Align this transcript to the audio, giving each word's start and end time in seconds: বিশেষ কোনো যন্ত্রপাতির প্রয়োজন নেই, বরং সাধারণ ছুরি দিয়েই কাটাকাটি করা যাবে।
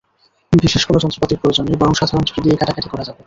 বিশেষ 0.53 0.81
কোনো 0.85 0.99
যন্ত্রপাতির 0.99 1.39
প্রয়োজন 1.41 1.63
নেই, 1.67 1.79
বরং 1.81 1.93
সাধারণ 1.93 2.23
ছুরি 2.25 2.39
দিয়েই 2.43 2.59
কাটাকাটি 2.61 2.87
করা 2.89 3.03
যাবে। 3.07 3.19